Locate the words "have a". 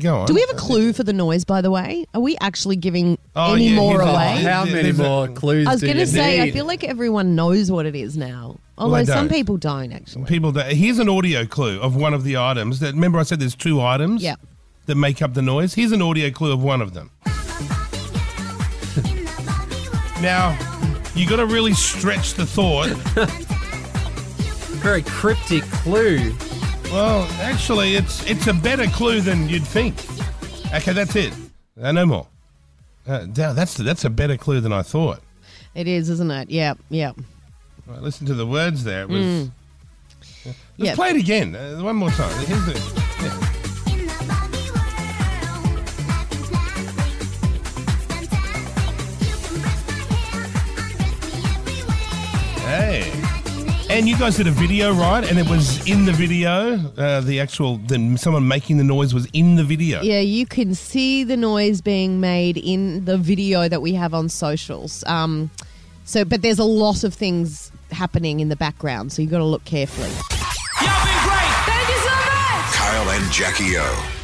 0.40-0.54